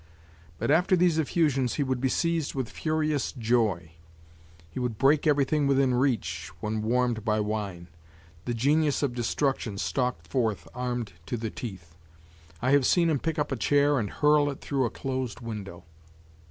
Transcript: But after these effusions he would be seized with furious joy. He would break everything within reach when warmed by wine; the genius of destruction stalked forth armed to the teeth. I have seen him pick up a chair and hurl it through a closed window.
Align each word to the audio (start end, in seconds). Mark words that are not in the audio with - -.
But 0.57 0.71
after 0.71 0.95
these 0.95 1.19
effusions 1.19 1.75
he 1.75 1.83
would 1.83 2.01
be 2.01 2.09
seized 2.09 2.55
with 2.55 2.69
furious 2.71 3.31
joy. 3.33 3.91
He 4.67 4.79
would 4.79 4.97
break 4.97 5.27
everything 5.27 5.67
within 5.67 5.93
reach 5.93 6.49
when 6.59 6.81
warmed 6.81 7.23
by 7.23 7.39
wine; 7.39 7.87
the 8.45 8.55
genius 8.55 9.03
of 9.03 9.13
destruction 9.13 9.77
stalked 9.77 10.27
forth 10.27 10.67
armed 10.73 11.13
to 11.27 11.37
the 11.37 11.51
teeth. 11.51 11.95
I 12.63 12.71
have 12.71 12.87
seen 12.87 13.11
him 13.11 13.19
pick 13.19 13.37
up 13.37 13.51
a 13.51 13.55
chair 13.55 13.99
and 13.99 14.09
hurl 14.09 14.49
it 14.49 14.59
through 14.59 14.85
a 14.85 14.89
closed 14.89 15.39
window. 15.39 15.83